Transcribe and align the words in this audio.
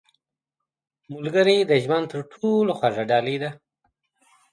•ملګری 1.13 1.57
د 1.69 1.71
ژوند 1.83 2.05
تر 2.11 2.21
ټولو 2.33 2.71
خوږه 2.79 3.03
ډالۍ 3.09 3.37
ده. 3.43 3.49